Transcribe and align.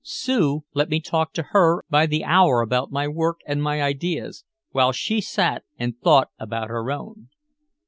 Sue 0.03 0.61
let 0.73 0.89
me 0.89 0.99
talk 0.99 1.31
to 1.33 1.43
her 1.51 1.85
by 1.87 2.07
the 2.07 2.23
hour 2.23 2.61
about 2.61 2.91
my 2.91 3.07
work 3.07 3.37
and 3.45 3.61
my 3.61 3.83
ideas, 3.83 4.43
while 4.71 4.91
she 4.91 5.21
sat 5.21 5.63
and 5.77 5.95
thought 5.99 6.29
about 6.39 6.69
her 6.69 6.91
own. 6.91 7.29